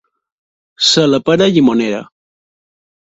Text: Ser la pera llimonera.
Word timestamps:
Ser 0.91 1.03
la 1.09 1.19
pera 1.27 1.47
llimonera. 1.57 1.99